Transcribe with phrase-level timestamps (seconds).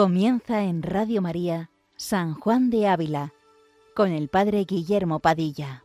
[0.00, 3.34] Comienza en Radio María San Juan de Ávila
[3.94, 5.84] con el Padre Guillermo Padilla.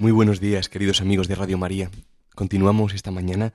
[0.00, 1.92] Muy buenos días, queridos amigos de Radio María.
[2.34, 3.52] Continuamos esta mañana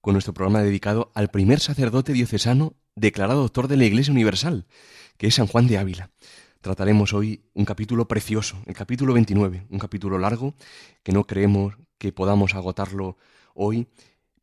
[0.00, 4.66] con nuestro programa dedicado al primer sacerdote diocesano declarado doctor de la Iglesia Universal,
[5.16, 6.10] que es San Juan de Ávila.
[6.60, 10.54] Trataremos hoy un capítulo precioso, el capítulo 29, un capítulo largo
[11.02, 13.16] que no creemos que podamos agotarlo
[13.54, 13.88] hoy,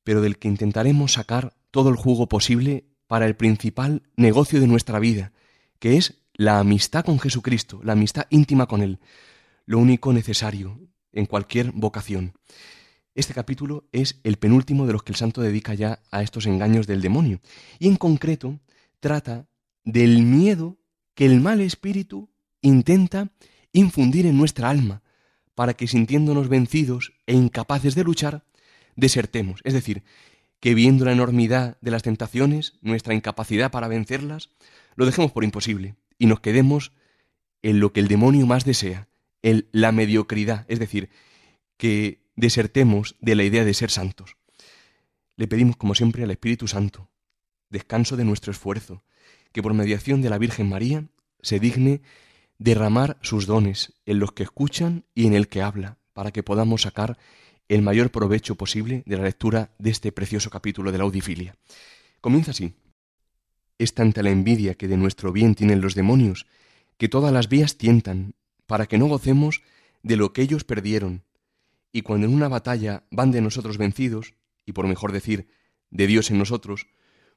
[0.03, 4.99] pero del que intentaremos sacar todo el jugo posible para el principal negocio de nuestra
[4.99, 5.31] vida,
[5.79, 8.99] que es la amistad con Jesucristo, la amistad íntima con Él,
[9.65, 10.79] lo único necesario
[11.11, 12.33] en cualquier vocación.
[13.17, 16.85] Este capítulo es el penúltimo de los que el santo dedica ya a estos engaños
[16.85, 17.41] del demonio,
[17.79, 18.59] y en concreto
[18.99, 19.47] trata
[19.83, 20.77] del miedo
[21.15, 22.29] que el mal espíritu
[22.61, 23.31] intenta
[23.73, 25.01] infundir en nuestra alma,
[25.55, 28.45] para que sintiéndonos vencidos e incapaces de luchar,
[28.95, 30.03] desertemos, es decir,
[30.59, 34.51] que viendo la enormidad de las tentaciones, nuestra incapacidad para vencerlas,
[34.95, 36.91] lo dejemos por imposible y nos quedemos
[37.63, 39.07] en lo que el demonio más desea,
[39.41, 41.09] en la mediocridad, es decir,
[41.77, 44.37] que desertemos de la idea de ser santos.
[45.35, 47.09] Le pedimos, como siempre, al Espíritu Santo,
[47.69, 49.03] descanso de nuestro esfuerzo,
[49.51, 51.09] que por mediación de la Virgen María
[51.41, 52.01] se digne
[52.59, 56.83] derramar sus dones en los que escuchan y en el que habla, para que podamos
[56.83, 57.17] sacar
[57.67, 61.55] el mayor provecho posible de la lectura de este precioso capítulo de la audifilia.
[62.21, 62.73] Comienza así.
[63.77, 66.47] Es tanta la envidia que de nuestro bien tienen los demonios,
[66.97, 68.33] que todas las vías tientan,
[68.65, 69.61] para que no gocemos
[70.01, 71.23] de lo que ellos perdieron,
[71.91, 75.47] y cuando en una batalla van de nosotros vencidos, y por mejor decir,
[75.89, 76.87] de Dios en nosotros,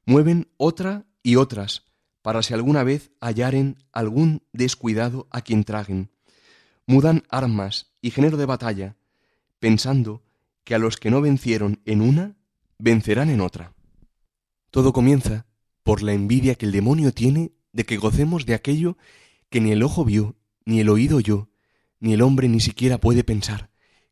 [0.04, 1.84] mueven otra y otras,
[2.22, 6.10] para si alguna vez hallaren algún descuidado a quien traguen.
[6.86, 8.96] Mudan armas y género de batalla,
[9.58, 10.22] pensando
[10.64, 12.36] que a los que no vencieron en una,
[12.78, 13.74] vencerán en otra.
[14.70, 15.46] Todo comienza
[15.82, 18.96] por la envidia que el demonio tiene de que gocemos de aquello
[19.48, 21.48] que ni el ojo vio, ni el oído oyó,
[21.98, 23.69] ni el hombre ni siquiera puede pensar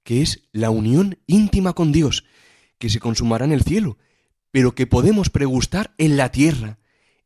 [0.08, 2.24] que es la unión íntima con Dios,
[2.78, 3.98] que se consumará en el cielo,
[4.50, 6.78] pero que podemos pregustar en la tierra,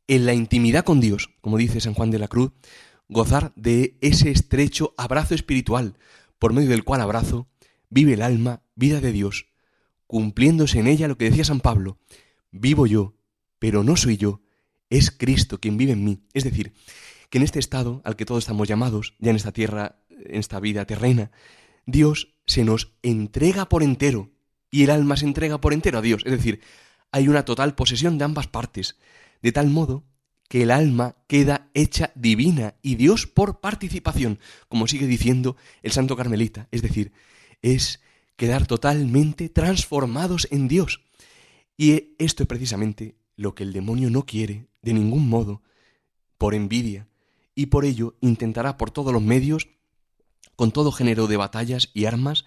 [0.05, 2.51] en la intimidad con Dios, como dice San Juan de la Cruz,
[3.07, 5.97] gozar de ese estrecho abrazo espiritual,
[6.39, 7.47] por medio del cual abrazo
[7.89, 9.45] vive el alma vida de Dios,
[10.05, 11.99] cumpliéndose en ella lo que decía San Pablo,
[12.51, 13.15] vivo yo,
[13.59, 14.41] pero no soy yo,
[14.89, 16.25] es Cristo quien vive en mí.
[16.33, 16.73] Es decir,
[17.29, 20.59] que en este estado al que todos estamos llamados, ya en esta tierra, en esta
[20.59, 21.31] vida terrena,
[21.85, 24.29] Dios se nos entrega por entero
[24.69, 26.21] y el alma se entrega por entero a Dios.
[26.25, 26.61] Es decir,
[27.11, 28.97] hay una total posesión de ambas partes,
[29.41, 30.03] de tal modo
[30.49, 36.15] que el alma queda hecha divina y Dios por participación, como sigue diciendo el santo
[36.15, 36.67] carmelita.
[36.71, 37.11] Es decir,
[37.63, 38.01] es
[38.35, 41.01] quedar totalmente transformados en Dios.
[41.75, 45.63] Y esto es precisamente lo que el demonio no quiere de ningún modo,
[46.37, 47.07] por envidia,
[47.55, 49.69] y por ello intentará por todos los medios
[50.55, 52.45] con todo género de batallas y armas,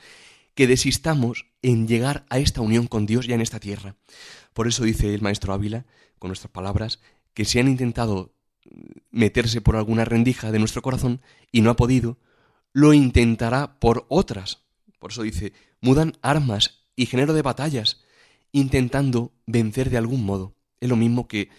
[0.54, 3.96] que desistamos en llegar a esta unión con Dios ya en esta tierra.
[4.54, 5.84] Por eso dice el maestro Ávila,
[6.18, 7.00] con nuestras palabras,
[7.34, 8.32] que si han intentado
[9.10, 11.20] meterse por alguna rendija de nuestro corazón
[11.52, 12.18] y no ha podido,
[12.72, 14.62] lo intentará por otras.
[14.98, 18.02] Por eso dice, mudan armas y género de batallas,
[18.52, 20.54] intentando vencer de algún modo.
[20.80, 21.50] Es lo mismo que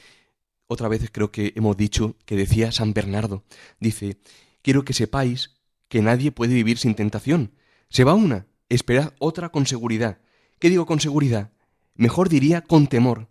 [0.68, 3.44] otra vez creo que hemos dicho que decía San Bernardo.
[3.80, 4.18] Dice,
[4.62, 5.57] quiero que sepáis
[5.88, 7.54] que nadie puede vivir sin tentación.
[7.90, 10.20] Se va una, esperad otra con seguridad.
[10.60, 11.52] ¿Qué digo con seguridad?
[11.96, 13.30] Mejor diría con temor.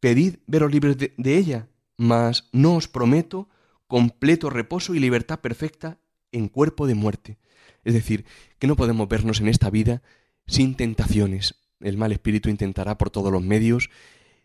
[0.00, 3.48] Pedid veros libres de, ella, mas no os prometo
[3.86, 5.98] completo reposo y libertad perfecta
[6.32, 7.38] en cuerpo de muerte.
[7.84, 8.24] Es decir,
[8.58, 10.02] que no podemos vernos en esta vida
[10.46, 11.56] sin tentaciones.
[11.80, 13.90] El mal espíritu intentará por todos los medios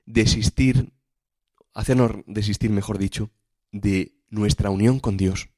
[0.06, 0.92] desistir,
[1.74, 3.30] hacernos desistir, mejor dicho,
[3.72, 5.50] de nuestra unión con Dios.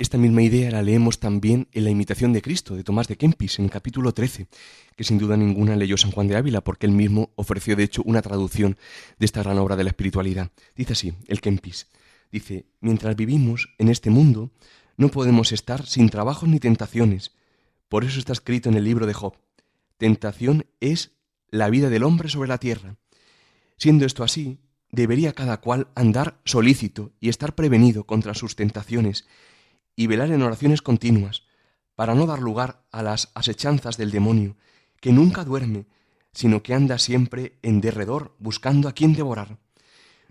[0.00, 3.58] Esta misma idea la leemos también en la imitación de Cristo de Tomás de Kempis,
[3.58, 4.46] en el capítulo 13,
[4.94, 8.02] que sin duda ninguna leyó San Juan de Ávila, porque él mismo ofreció de hecho
[8.04, 8.76] una traducción
[9.18, 10.52] de esta gran obra de la espiritualidad.
[10.76, 11.88] Dice así, el Kempis,
[12.30, 14.52] dice, mientras vivimos en este mundo,
[14.96, 17.32] no podemos estar sin trabajos ni tentaciones.
[17.88, 19.34] Por eso está escrito en el libro de Job,
[19.96, 21.16] tentación es
[21.50, 22.94] la vida del hombre sobre la tierra.
[23.76, 24.60] Siendo esto así,
[24.92, 29.26] debería cada cual andar solícito y estar prevenido contra sus tentaciones,
[29.98, 31.42] y velar en oraciones continuas,
[31.96, 34.56] para no dar lugar a las asechanzas del demonio,
[35.00, 35.86] que nunca duerme,
[36.32, 39.58] sino que anda siempre en derredor buscando a quien devorar.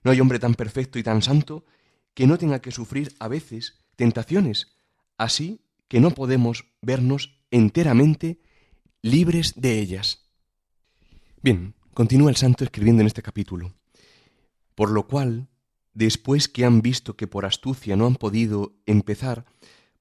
[0.04, 1.66] No hay hombre tan perfecto y tan santo
[2.14, 4.78] que no tenga que sufrir a veces tentaciones,
[5.18, 5.60] así
[5.90, 8.40] que no podemos vernos enteramente
[9.02, 10.30] libres de ellas.
[11.42, 13.74] Bien, continúa el santo escribiendo en este capítulo.
[14.76, 15.50] Por lo cual,
[15.98, 19.46] después que han visto que por astucia no han podido empezar,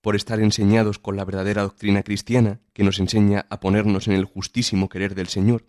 [0.02, 4.26] por estar enseñados con la verdadera doctrina cristiana, que nos enseña a ponernos en el
[4.26, 5.64] justísimo querer del Señor,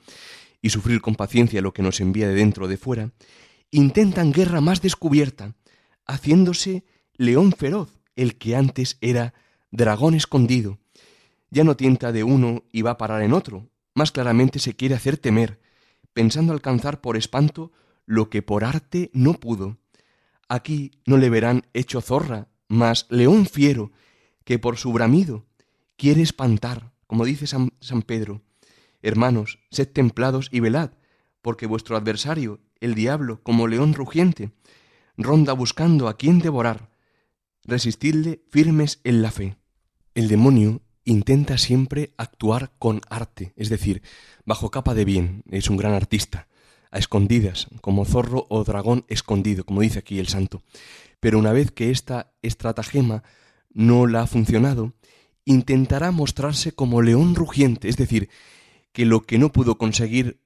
[0.61, 3.13] y sufrir con paciencia lo que nos envía de dentro o de fuera,
[3.71, 5.55] intentan guerra más descubierta,
[6.05, 6.83] haciéndose
[7.15, 9.33] león feroz, el que antes era
[9.71, 10.77] dragón escondido.
[11.51, 14.95] Ya no tienta de uno y va a parar en otro, más claramente se quiere
[14.95, 15.61] hacer temer,
[16.11, 17.71] pensando alcanzar por espanto
[18.05, 19.77] lo que por arte no pudo.
[20.49, 23.91] Aquí no le verán hecho zorra, mas león fiero,
[24.43, 25.45] que por su bramido
[25.97, 27.71] quiere espantar, como dice San,
[28.05, 28.41] Pedro.
[29.01, 30.91] Hermanos, sed templados y velad,
[31.41, 34.51] porque vuestro adversario, el diablo, como león rugiente,
[35.17, 36.89] ronda buscando a quien devorar.
[37.63, 39.57] Resistidle firmes en la fe.
[40.13, 44.01] El demonio intenta siempre actuar con arte, es decir,
[44.45, 46.47] bajo capa de bien, es un gran artista,
[46.91, 50.63] a escondidas, como zorro o dragón escondido, como dice aquí el santo.
[51.19, 53.23] Pero una vez que esta estratagema
[53.73, 54.93] no la ha funcionado,
[55.45, 58.29] intentará mostrarse como león rugiente, es decir,
[58.91, 60.41] que lo que no pudo conseguir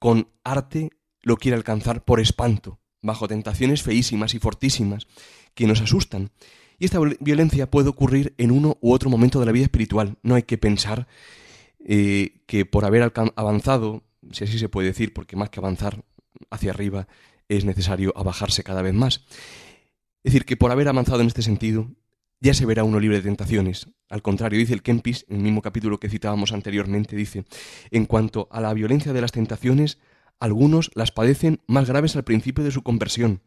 [0.00, 0.90] con arte
[1.22, 5.06] lo quiere alcanzar por espanto, bajo tentaciones feísimas y fortísimas
[5.54, 6.30] que nos asustan
[6.78, 10.16] y esta violencia puede ocurrir en uno u otro momento de la vida espiritual.
[10.22, 11.08] No hay que pensar
[11.84, 16.04] eh, que por haber avanzado, si así se puede decir, porque más que avanzar
[16.50, 17.08] hacia arriba
[17.48, 19.24] es necesario abajarse cada vez más.
[20.22, 21.90] Es decir, que por haber avanzado en este sentido,
[22.40, 23.88] ya se verá uno libre de tentaciones.
[24.08, 27.44] Al contrario, dice el Kempis, en el mismo capítulo que citábamos anteriormente, dice,
[27.90, 29.98] en cuanto a la violencia de las tentaciones,
[30.38, 33.42] algunos las padecen más graves al principio de su conversión,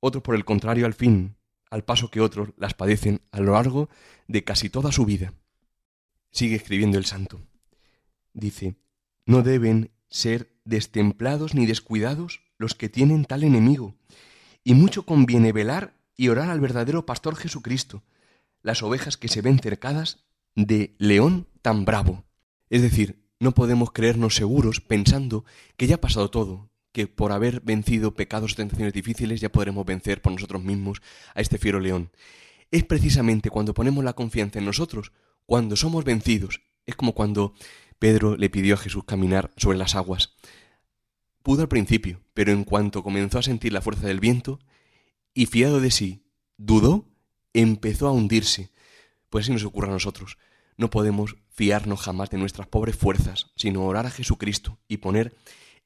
[0.00, 1.36] otros por el contrario al fin,
[1.70, 3.88] al paso que otros las padecen a lo largo
[4.26, 5.34] de casi toda su vida.
[6.30, 7.40] Sigue escribiendo el santo.
[8.32, 8.76] Dice,
[9.24, 13.94] no deben ser destemplados ni descuidados los que tienen tal enemigo,
[14.64, 18.02] y mucho conviene velar y orar al verdadero pastor Jesucristo,
[18.62, 20.24] las ovejas que se ven cercadas
[20.54, 22.24] de león tan bravo.
[22.70, 25.44] Es decir, no podemos creernos seguros pensando
[25.76, 29.84] que ya ha pasado todo, que por haber vencido pecados y tentaciones difíciles ya podremos
[29.84, 31.02] vencer por nosotros mismos
[31.34, 32.10] a este fiero león.
[32.70, 35.12] Es precisamente cuando ponemos la confianza en nosotros,
[35.44, 36.62] cuando somos vencidos.
[36.86, 37.54] Es como cuando
[37.98, 40.34] Pedro le pidió a Jesús caminar sobre las aguas.
[41.42, 44.58] Pudo al principio, pero en cuanto comenzó a sentir la fuerza del viento,
[45.32, 46.24] y fiado de sí,
[46.56, 47.08] dudó,
[47.52, 48.70] empezó a hundirse.
[49.30, 50.38] Pues así nos ocurre a nosotros.
[50.76, 55.36] No podemos fiarnos jamás de nuestras pobres fuerzas, sino orar a Jesucristo y poner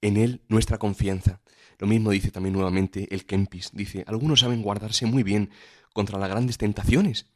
[0.00, 1.40] en Él nuestra confianza.
[1.78, 3.70] Lo mismo dice también nuevamente el Kempis.
[3.72, 5.50] Dice, algunos saben guardarse muy bien
[5.92, 7.26] contra las grandes tentaciones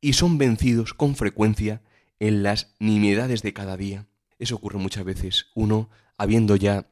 [0.00, 1.82] y son vencidos con frecuencia
[2.18, 4.06] en las nimiedades de cada día.
[4.42, 5.46] Eso ocurre muchas veces.
[5.54, 6.90] Uno, habiendo ya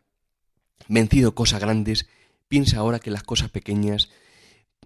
[0.86, 2.06] vencido cosas grandes,
[2.46, 4.08] piensa ahora que las cosas pequeñas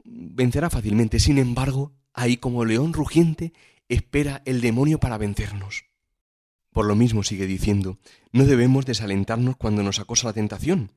[0.02, 1.21] vencerá fácilmente.
[1.21, 3.52] Sin embargo, ahí como león rugiente
[3.90, 5.85] espera el demonio para vencernos.
[6.73, 7.99] Por lo mismo sigue diciendo,
[8.33, 10.90] no debemos desalentarnos cuando nos acosa la tentación,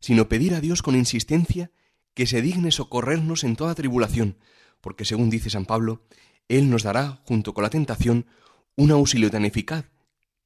[0.00, 1.70] sino pedir a Dios con insistencia
[2.12, 4.36] que se digne socorrernos en toda tribulación,
[4.82, 6.02] porque según dice San Pablo,
[6.48, 8.26] Él nos dará, junto con la tentación,
[8.76, 9.86] un auxilio tan eficaz,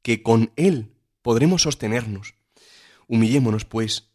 [0.02, 0.92] que con Él
[1.22, 2.34] podremos sostenernos.
[3.06, 4.10] Humillémonos, pues,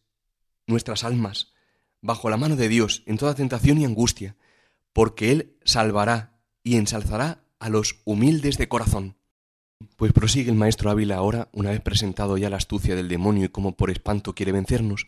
[0.68, 1.54] nuestras almas,
[2.02, 4.36] bajo la mano de Dios en toda tentación y angustia,
[4.94, 9.18] porque Él salvará y ensalzará a los humildes de corazón.
[9.98, 13.50] Pues prosigue el maestro Ávila ahora, una vez presentado ya la astucia del demonio y
[13.50, 15.08] cómo por espanto quiere vencernos,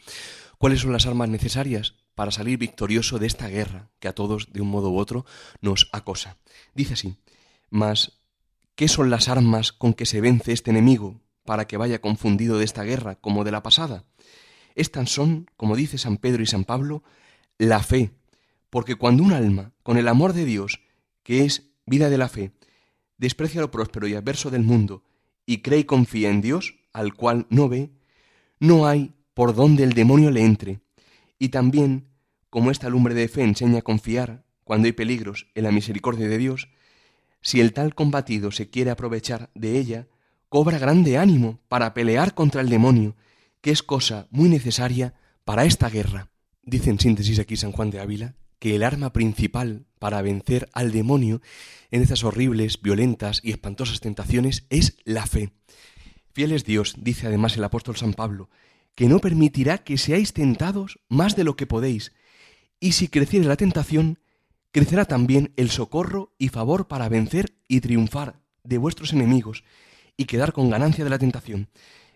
[0.57, 4.62] cuáles son las armas necesarias para salir victorioso de esta guerra que a todos, de
[4.62, 5.25] un modo u otro,
[5.62, 6.38] nos acosa.
[6.74, 7.15] Dice así,
[7.69, 8.16] mas,
[8.77, 12.63] ¿qué son las armas con que se vence este enemigo para que vaya confundido de
[12.63, 14.05] esta guerra como de la pasada?
[14.75, 17.03] Estas son, como dice San Pedro y San Pablo,
[17.57, 18.12] la fe,
[18.69, 20.79] porque cuando un alma, con el amor de Dios,
[21.24, 22.51] que es vida de la fe,
[23.17, 25.03] desprecia lo próspero y adverso del mundo,
[25.48, 27.89] y cree y confía en Dios, al cual no ve,
[28.60, 30.81] no hay por donde el demonio le entre.
[31.39, 32.10] Y también,
[32.51, 36.38] como esta lumbre de fe enseña a confiar, cuando hay peligros, en la misericordia de
[36.38, 36.69] Dios,
[37.41, 40.08] si el tal combatido se quiere aprovechar de ella,
[40.50, 43.15] cobra grande ánimo para pelear contra el demonio,
[43.62, 45.13] que es cosa muy necesaria
[45.44, 46.29] para esta guerra.
[46.63, 50.91] Dice en síntesis aquí San Juan de Ávila que el arma principal para vencer al
[50.91, 51.41] demonio
[51.91, 55.51] en estas horribles, violentas y espantosas tentaciones es la fe.
[56.34, 58.50] Fiel es Dios, dice además el apóstol San Pablo,
[58.96, 62.13] que no permitirá que seáis tentados más de lo que podéis,
[62.79, 64.20] y si creciere la tentación,
[64.71, 69.63] crecerá también el socorro y favor para vencer y triunfar de vuestros enemigos
[70.17, 71.69] y quedar con ganancia de la tentación.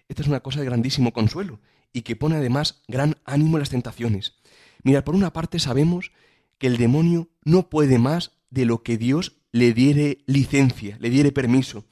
[0.09, 1.59] Esta es una cosa de grandísimo consuelo
[1.93, 4.35] y que pone además gran ánimo en las tentaciones.
[4.83, 6.11] Mira, por una parte sabemos
[6.57, 11.31] que el demonio no puede más de lo que Dios le diere licencia, le diere
[11.31, 11.85] permiso,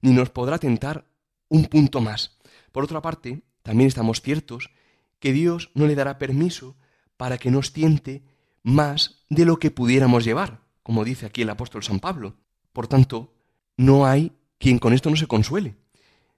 [0.00, 1.06] ni nos podrá tentar
[1.48, 2.38] un punto más.
[2.72, 4.70] Por otra parte, también estamos ciertos
[5.18, 6.76] que Dios no le dará permiso
[7.16, 8.22] para que nos tiente
[8.68, 12.36] más de lo que pudiéramos llevar, como dice aquí el apóstol San Pablo.
[12.74, 13.32] Por tanto,
[13.78, 15.76] no hay quien con esto no se consuele.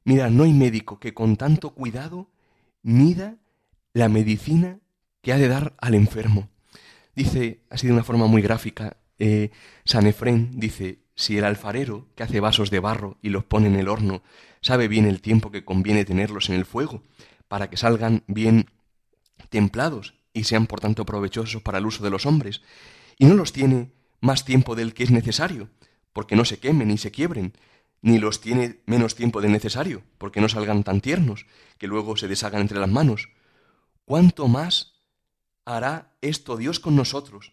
[0.05, 2.31] Mira, no hay médico que con tanto cuidado
[2.83, 3.37] mida
[3.93, 4.79] la medicina
[5.23, 6.49] que ha de dar al enfermo.
[7.17, 9.51] Dice, así de una forma muy gráfica, eh,
[9.85, 13.75] San Efrén dice, si el alfarero que hace vasos de barro y los pone en
[13.75, 14.23] el horno
[14.61, 17.03] sabe bien el tiempo que conviene tenerlos en el fuego,
[17.49, 18.71] para que salgan bien
[19.49, 22.63] templados y sean por tanto provechosos para el uso de los hombres,
[23.19, 25.71] y no los tiene más tiempo del que es necesario,
[26.13, 27.55] porque no se quemen ni se quiebren,
[28.03, 31.47] ni los tiene menos tiempo del necesario, porque no salgan tan tiernos,
[31.79, 33.29] que luego se deshagan entre las manos.
[34.05, 34.95] ¿Cuánto más
[35.65, 37.53] hará esto Dios con nosotros,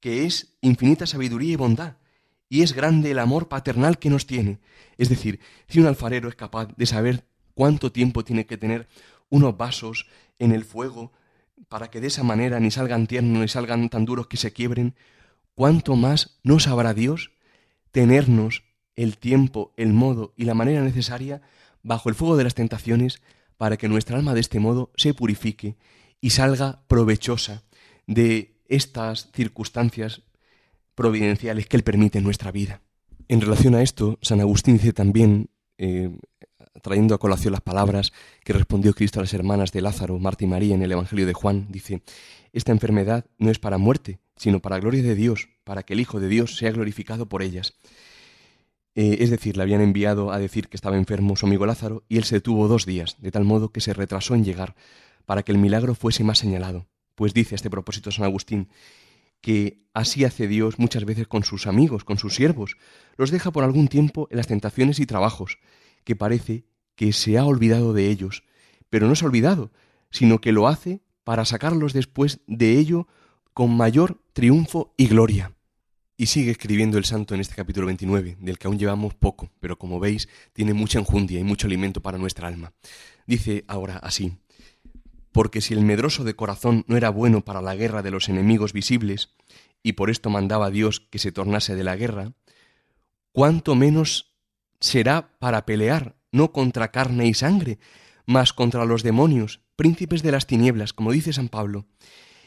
[0.00, 1.96] que es infinita sabiduría y bondad,
[2.48, 4.60] y es grande el amor paternal que nos tiene?
[4.98, 7.24] Es decir, si un alfarero es capaz de saber
[7.54, 8.88] cuánto tiempo tiene que tener
[9.30, 10.06] unos vasos
[10.38, 11.12] en el fuego
[11.68, 14.94] para que de esa manera ni salgan tiernos ni salgan tan duros que se quiebren,
[15.54, 17.32] ¿cuánto más no sabrá Dios
[17.92, 18.64] tenernos
[18.96, 21.42] el tiempo, el modo y la manera necesaria
[21.82, 23.22] bajo el fuego de las tentaciones
[23.56, 25.76] para que nuestra alma de este modo se purifique
[26.20, 27.62] y salga provechosa
[28.06, 30.22] de estas circunstancias
[30.94, 32.82] providenciales que Él permite en nuestra vida.
[33.28, 36.10] En relación a esto, San Agustín dice también, eh,
[36.82, 38.12] trayendo a colación las palabras
[38.44, 41.32] que respondió Cristo a las hermanas de Lázaro, Marta y María en el Evangelio de
[41.32, 42.02] Juan, dice,
[42.52, 46.20] esta enfermedad no es para muerte, sino para gloria de Dios, para que el Hijo
[46.20, 47.74] de Dios sea glorificado por ellas.
[48.94, 52.16] Eh, es decir, le habían enviado a decir que estaba enfermo su amigo Lázaro y
[52.16, 54.74] él se detuvo dos días, de tal modo que se retrasó en llegar,
[55.26, 56.86] para que el milagro fuese más señalado.
[57.14, 58.68] Pues dice a este propósito San Agustín,
[59.40, 62.76] que así hace Dios muchas veces con sus amigos, con sus siervos,
[63.16, 65.58] los deja por algún tiempo en las tentaciones y trabajos,
[66.04, 66.64] que parece
[66.94, 68.44] que se ha olvidado de ellos,
[68.88, 69.70] pero no se ha olvidado,
[70.10, 73.06] sino que lo hace para sacarlos después de ello
[73.54, 75.54] con mayor triunfo y gloria.
[76.16, 79.78] Y sigue escribiendo el santo en este capítulo 29, del que aún llevamos poco, pero
[79.78, 82.72] como veis tiene mucha enjundia y mucho alimento para nuestra alma.
[83.26, 84.36] Dice ahora así,
[85.32, 88.72] porque si el medroso de corazón no era bueno para la guerra de los enemigos
[88.72, 89.30] visibles,
[89.82, 92.32] y por esto mandaba Dios que se tornase de la guerra,
[93.32, 94.29] cuánto menos
[94.80, 97.78] será para pelear, no contra carne y sangre,
[98.26, 101.86] mas contra los demonios, príncipes de las tinieblas, como dice San Pablo.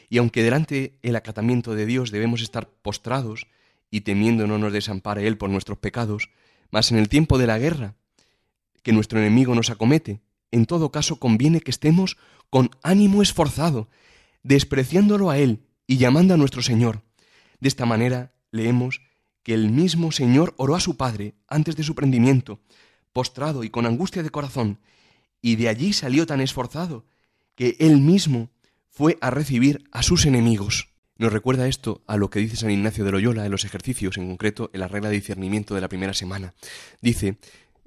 [0.08, 3.46] Y aunque delante el acatamiento de Dios debemos estar postrados,
[3.90, 6.30] y temiendo no nos desampare Él por nuestros pecados,
[6.72, 7.94] mas en el tiempo de la guerra,
[8.82, 12.16] que nuestro enemigo nos acomete, en todo caso conviene que estemos
[12.50, 13.88] con ánimo esforzado,
[14.42, 17.02] despreciándolo a Él y llamando a nuestro Señor.
[17.60, 19.00] De esta manera leemos
[19.44, 22.58] que el mismo Señor oró a su Padre antes de su prendimiento,
[23.12, 24.80] postrado y con angustia de corazón,
[25.40, 27.04] y de allí salió tan esforzado
[27.54, 28.50] que Él mismo
[28.88, 30.88] fue a recibir a sus enemigos.
[31.16, 34.26] Nos recuerda esto a lo que dice San Ignacio de Loyola en los ejercicios, en
[34.26, 36.54] concreto en la regla de discernimiento de la primera semana.
[37.02, 37.38] Dice,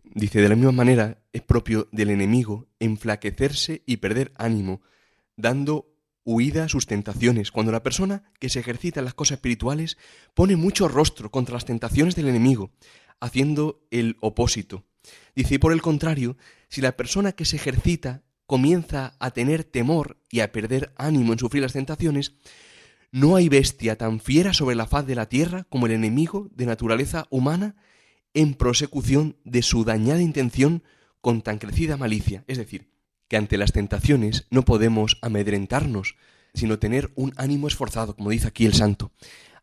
[0.03, 4.81] dice, de la misma manera es propio del enemigo enflaquecerse y perder ánimo,
[5.35, 5.87] dando
[6.27, 7.51] huida a sus tentaciones.
[7.51, 9.97] Cuando la persona que se ejercita en las cosas espirituales
[10.33, 12.71] pone mucho rostro contra las tentaciones del enemigo,
[13.21, 14.83] haciendo el opósito.
[15.37, 16.35] Dice, por el contrario,
[16.67, 21.39] si la persona que se ejercita comienza a tener temor y a perder ánimo en
[21.39, 22.33] sufrir las tentaciones,
[23.09, 26.65] no hay bestia tan fiera sobre la faz de la tierra como el enemigo de
[26.65, 27.77] naturaleza humana
[28.33, 30.83] en prosecución de su dañada intención
[31.21, 32.43] con tan crecida malicia.
[32.47, 32.89] Es decir,
[33.27, 36.15] que ante las tentaciones no podemos amedrentarnos,
[36.53, 39.11] sino tener un ánimo esforzado, como dice aquí el santo,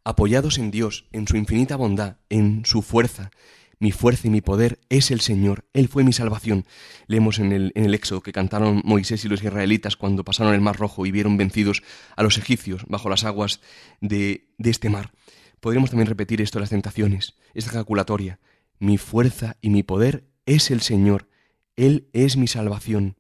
[0.04, 3.30] apoyados en Dios, en su infinita bondad, en su fuerza,
[3.78, 6.64] mi fuerza y mi poder es el Señor, Él fue mi salvación.
[7.06, 10.61] Leemos en el, en el Éxodo que cantaron Moisés y los israelitas cuando pasaron el
[10.61, 11.83] Mar Rojo y vieron vencidos
[12.16, 13.61] a los egipcios bajo las aguas
[14.00, 15.12] de, de este mar.
[15.61, 18.38] Podríamos también repetir esto las tentaciones, esta calculatoria.
[18.78, 21.28] Mi fuerza y mi poder es el Señor,
[21.76, 23.16] Él es mi salvación.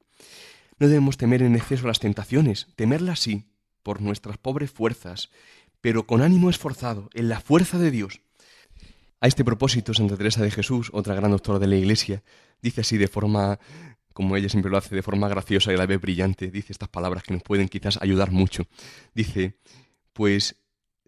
[0.78, 3.44] No debemos temer en exceso las tentaciones, temerlas sí,
[3.82, 5.30] por nuestras pobres fuerzas,
[5.80, 8.20] pero con ánimo esforzado, en la fuerza de Dios,
[9.20, 12.22] A este propósito, Santa Teresa de Jesús, otra gran doctora de la Iglesia,
[12.60, 13.58] dice así de forma,
[14.12, 17.22] como ella siempre lo hace, de forma graciosa y la vez brillante, dice estas palabras
[17.22, 18.66] que nos pueden quizás ayudar mucho.
[19.14, 19.56] Dice,
[20.12, 20.56] pues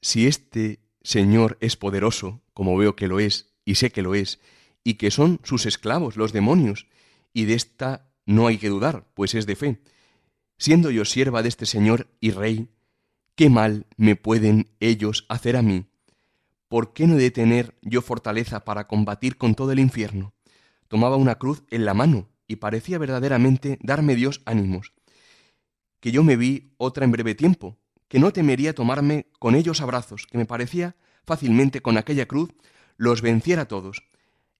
[0.00, 4.40] si este Señor es poderoso, como veo que lo es, y sé que lo es,
[4.82, 6.86] y que son sus esclavos, los demonios,
[7.34, 9.80] y de esta no hay que dudar, pues es de fe.
[10.58, 12.68] Siendo yo sierva de este Señor y Rey,
[13.34, 15.86] ¿qué mal me pueden ellos hacer a mí?
[16.68, 20.34] ¿Por qué no he de tener yo fortaleza para combatir con todo el infierno?
[20.88, 24.92] Tomaba una cruz en la mano y parecía verdaderamente darme Dios ánimos.
[26.00, 27.78] Que yo me vi otra en breve tiempo,
[28.08, 32.50] que no temería tomarme con ellos abrazos, que me parecía fácilmente con aquella cruz
[32.96, 34.04] los venciera todos.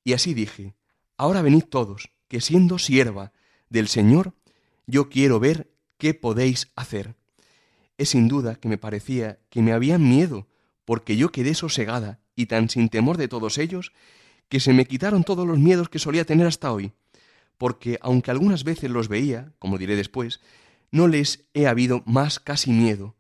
[0.04, 0.75] Y así dije,
[1.16, 3.32] ahora venid todos, que siendo sierva
[3.68, 4.35] del Señor,
[4.87, 7.14] yo quiero ver qué podéis hacer.
[7.99, 10.46] Es sin duda que me parecía que me habían miedo,
[10.85, 13.92] porque yo quedé sosegada y tan sin temor de todos ellos,
[14.49, 16.92] que se me quitaron todos los miedos que solía tener hasta hoy,
[17.58, 20.40] porque aunque algunas veces los veía, como diré después,
[20.90, 23.16] no les he habido más casi miedo,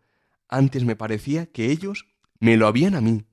[0.48, 2.06] antes me parecía que ellos
[2.38, 3.24] me lo habían a mí.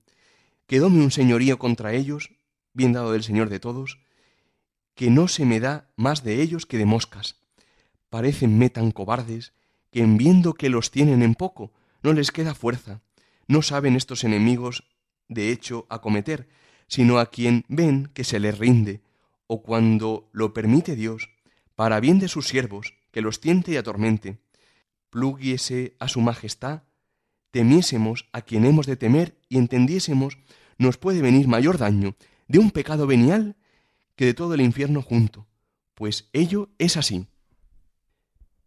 [0.65, 2.31] Quedóme un señorío contra ellos,
[2.73, 3.99] bien dado del Señor de todos,
[4.95, 7.41] que no se me da más de ellos que de moscas.
[8.09, 9.53] Parecenme tan cobardes
[9.91, 11.71] que en viendo que los tienen en poco,
[12.01, 13.01] no les queda fuerza,
[13.47, 14.83] no saben estos enemigos
[15.27, 16.47] de hecho acometer,
[16.87, 19.01] sino a quien ven que se les rinde,
[19.47, 21.29] o cuando lo permite Dios,
[21.75, 24.39] para bien de sus siervos, que los tiente y atormente,
[25.09, 26.83] pluguiese a su majestad,
[27.51, 30.37] temiésemos a quien hemos de temer y entendiésemos
[30.77, 32.15] nos puede venir mayor daño
[32.47, 33.55] de un pecado venial
[34.15, 35.47] que de todo el infierno junto,
[35.93, 37.27] pues ello es así.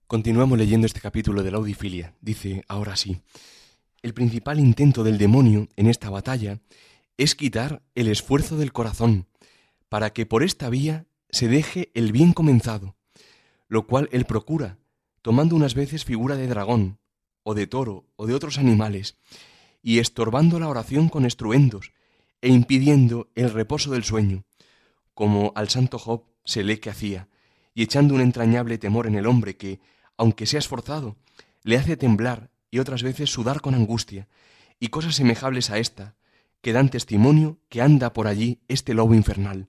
[0.06, 2.14] Continuamos leyendo este capítulo de la audifilia.
[2.20, 3.20] Dice ahora sí.
[4.02, 6.60] El principal intento del demonio en esta batalla
[7.16, 9.26] es quitar el esfuerzo del corazón,
[9.88, 12.96] para que por esta vía se deje el bien comenzado,
[13.68, 14.78] lo cual él procura,
[15.22, 16.98] tomando unas veces figura de dragón,
[17.42, 19.16] o de toro, o de otros animales,
[19.82, 21.92] y estorbando la oración con estruendos,
[22.42, 24.44] e impidiendo el reposo del sueño,
[25.16, 27.28] como al santo Job se lee que hacía,
[27.74, 29.80] y echando un entrañable temor en el hombre que,
[30.18, 31.16] aunque sea esforzado,
[31.62, 34.28] le hace temblar y otras veces sudar con angustia,
[34.78, 36.16] y cosas semejables a esta,
[36.60, 39.68] que dan testimonio que anda por allí este lobo infernal.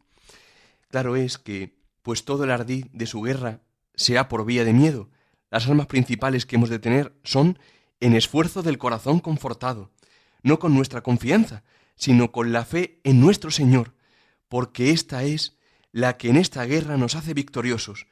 [0.89, 3.62] Claro es que, pues todo el ardid de su guerra
[3.95, 5.10] sea por vía de miedo,
[5.49, 7.57] las armas principales que hemos de tener son
[8.01, 9.91] en esfuerzo del corazón confortado,
[10.43, 11.63] no con nuestra confianza,
[11.95, 13.93] sino con la fe en nuestro Señor,
[14.49, 15.57] porque esta es
[15.91, 18.07] la que en esta guerra nos hace victoriosos,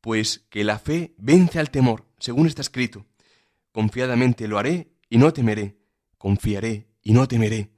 [0.00, 3.06] pues que la fe vence al temor, según está escrito.
[3.72, 5.78] Confiadamente lo haré y no temeré,
[6.18, 7.70] confiaré y no temeré.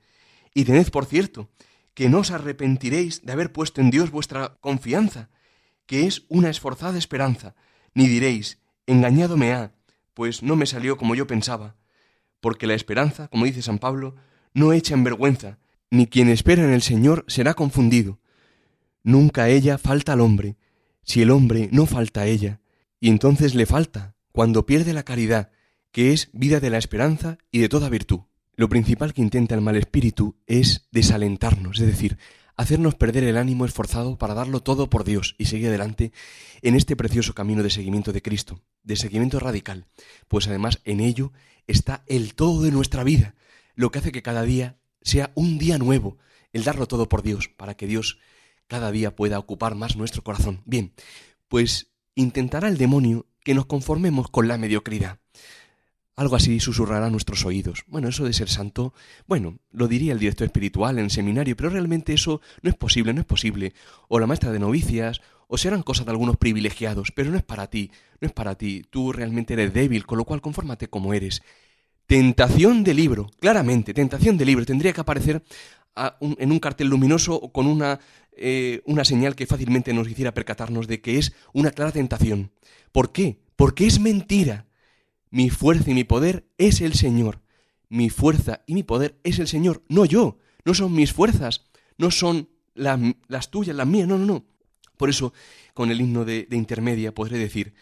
[0.54, 1.50] Y tened por cierto
[1.94, 5.30] que no os arrepentiréis de haber puesto en Dios vuestra confianza,
[5.86, 7.54] que es una esforzada esperanza,
[7.94, 9.72] ni diréis, engañado me ha,
[10.12, 11.76] pues no me salió como yo pensaba,
[12.40, 14.16] porque la esperanza, como dice San Pablo,
[14.52, 15.58] no echa en vergüenza,
[15.96, 18.20] ni quien espera en el Señor será confundido.
[19.02, 20.56] Nunca ella falta al hombre,
[21.02, 22.60] si el hombre no falta a ella,
[23.00, 25.50] y entonces le falta, cuando pierde la caridad,
[25.92, 28.20] que es vida de la esperanza y de toda virtud.
[28.54, 32.18] Lo principal que intenta el mal espíritu es desalentarnos, es decir,
[32.56, 36.12] hacernos perder el ánimo esforzado para darlo todo por Dios y seguir adelante
[36.62, 39.86] en este precioso camino de seguimiento de Cristo, de seguimiento radical,
[40.28, 41.32] pues además en ello
[41.66, 43.34] está el todo de nuestra vida,
[43.74, 46.18] lo que hace que cada día sea un día nuevo,
[46.52, 48.18] el darlo todo por Dios, para que Dios
[48.66, 50.62] cada día pueda ocupar más nuestro corazón.
[50.64, 50.92] Bien,
[51.46, 55.20] pues intentará el demonio que nos conformemos con la mediocridad.
[56.16, 57.84] Algo así susurrará a nuestros oídos.
[57.86, 58.94] Bueno, eso de ser santo,
[59.28, 63.20] bueno, lo diría el director espiritual en seminario, pero realmente eso no es posible, no
[63.20, 63.74] es posible.
[64.08, 67.68] O la maestra de novicias, o serán cosas de algunos privilegiados, pero no es para
[67.68, 68.82] ti, no es para ti.
[68.90, 71.42] Tú realmente eres débil, con lo cual confórmate como eres.
[72.06, 74.64] Tentación de libro, claramente, tentación de libro.
[74.64, 75.42] Tendría que aparecer
[76.20, 77.98] en un cartel luminoso con una,
[78.36, 82.52] eh, una señal que fácilmente nos hiciera percatarnos de que es una clara tentación.
[82.92, 83.40] ¿Por qué?
[83.56, 84.66] Porque es mentira.
[85.30, 87.40] Mi fuerza y mi poder es el Señor.
[87.88, 90.38] Mi fuerza y mi poder es el Señor, no yo.
[90.64, 91.66] No son mis fuerzas,
[91.98, 94.44] no son las tuyas, las mías, no, no, no.
[94.96, 95.32] Por eso,
[95.74, 97.74] con el himno de, de intermedia podré decir,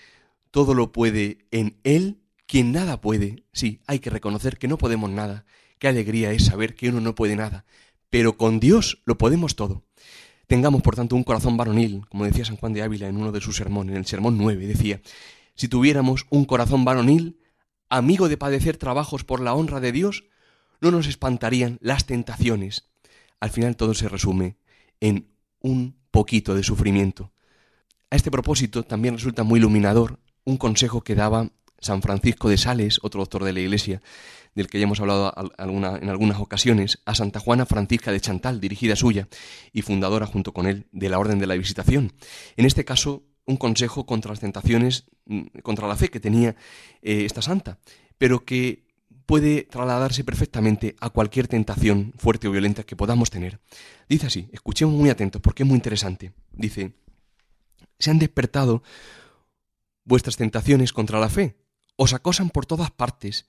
[0.51, 3.45] todo lo puede en Él quien nada puede.
[3.53, 5.45] Sí, hay que reconocer que no podemos nada.
[5.79, 7.65] Qué alegría es saber que uno no puede nada.
[8.11, 9.85] Pero con Dios lo podemos todo.
[10.47, 13.41] Tengamos, por tanto, un corazón varonil, como decía San Juan de Ávila en uno de
[13.41, 15.01] sus sermones, en el sermón 9, decía,
[15.55, 17.41] si tuviéramos un corazón varonil,
[17.89, 20.25] amigo de padecer trabajos por la honra de Dios,
[20.81, 22.91] no nos espantarían las tentaciones.
[23.41, 24.57] al final todo se resume
[25.01, 25.29] en
[25.61, 27.33] un poquito de sufrimiento.
[28.11, 31.51] A este propósito también resulta muy iluminador un consejo que daba
[31.85, 34.03] San Francisco de Sales, otro doctor de la Iglesia,
[34.55, 38.97] del que ya hemos hablado en algunas ocasiones, a Santa Juana Francisca de Chantal, dirigida
[38.97, 39.29] suya
[39.73, 42.13] y fundadora junto con él de la Orden de la Visitación.
[42.57, 46.57] En este caso, un consejo contra las tentaciones, mm, contra la fe que tenía
[47.03, 47.79] eh, esta santa,
[48.17, 48.85] pero que
[49.27, 53.61] puede trasladarse perfectamente a cualquier tentación fuerte o violenta que podamos tener.
[54.09, 56.33] Dice así, escuchemos muy atentos porque es muy interesante.
[56.53, 56.93] Dice,
[57.99, 58.83] se han despertado
[60.05, 61.57] vuestras tentaciones contra la fe,
[61.97, 63.47] os acosan por todas partes,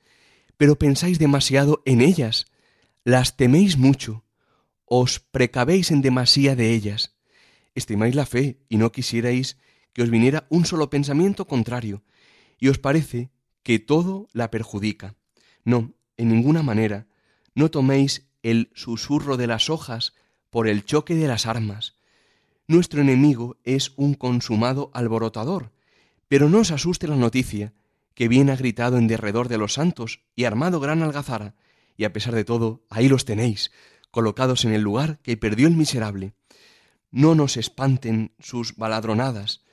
[0.57, 2.45] pero pensáis demasiado en ellas,
[3.03, 4.23] las teméis mucho,
[4.85, 7.15] os precabéis en demasía de ellas,
[7.73, 9.57] estimáis la fe y no quisierais
[9.93, 12.03] que os viniera un solo pensamiento contrario,
[12.59, 13.31] y os parece
[13.63, 15.15] que todo la perjudica.
[15.63, 17.07] No, en ninguna manera,
[17.55, 20.13] no toméis el susurro de las hojas
[20.49, 21.95] por el choque de las armas.
[22.67, 25.71] Nuestro enemigo es un consumado alborotador,
[26.27, 27.73] pero no os asuste la noticia
[28.15, 31.55] que bien ha gritado en derredor de los santos y armado gran algazara,
[31.97, 33.71] y a pesar de todo, ahí los tenéis,
[34.09, 36.33] colocados en el lugar que perdió el miserable.
[37.11, 39.63] No nos espanten sus baladronadas,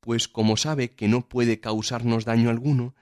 [0.00, 2.94] pues como sabe que no puede causarnos daño alguno,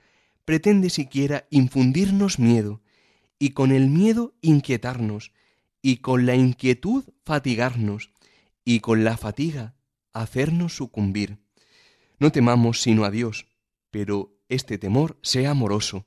[0.44, 2.82] pretende siquiera infundirnos miedo,
[3.38, 5.32] y con el miedo inquietarnos,
[5.80, 8.10] y con la inquietud fatigarnos,
[8.64, 9.76] y con la fatiga
[10.12, 11.38] hacernos sucumbir.
[12.18, 13.46] No temamos sino a Dios,
[13.90, 16.06] pero este temor sea amoroso.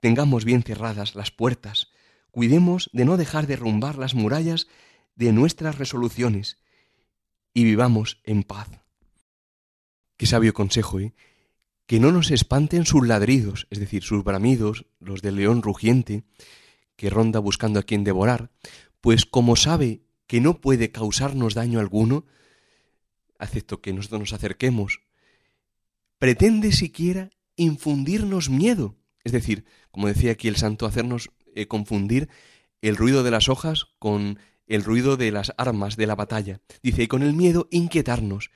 [0.00, 1.92] Tengamos bien cerradas las puertas,
[2.32, 4.66] cuidemos de no dejar derrumbar las murallas
[5.14, 6.58] de nuestras resoluciones
[7.52, 8.68] y vivamos en paz.
[10.16, 11.14] Qué sabio consejo, ¿eh?
[11.86, 16.24] Que no nos espanten sus ladridos, es decir, sus bramidos, los del león rugiente,
[16.96, 18.50] que ronda buscando a quien devorar,
[19.00, 22.24] pues como sabe que no puede causarnos daño alguno,
[23.38, 25.02] acepto que nosotros nos acerquemos,
[26.18, 28.96] pretende siquiera infundirnos miedo.
[29.24, 32.28] Es decir, como decía aquí el santo, hacernos eh, confundir
[32.82, 36.60] el ruido de las hojas con el ruido de las armas de la batalla.
[36.82, 38.50] Dice, y con el miedo inquietarnos,